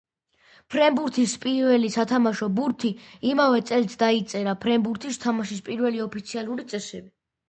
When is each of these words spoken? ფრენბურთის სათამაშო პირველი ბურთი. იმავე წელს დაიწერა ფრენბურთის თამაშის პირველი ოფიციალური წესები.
ფრენბურთის 0.75 1.33
სათამაშო 1.95 2.47
პირველი 2.47 2.47
ბურთი. 2.59 2.91
იმავე 3.31 3.59
წელს 3.71 3.93
დაიწერა 4.05 4.55
ფრენბურთის 4.63 5.21
თამაშის 5.27 5.61
პირველი 5.69 6.03
ოფიციალური 6.07 6.67
წესები. 6.73 7.07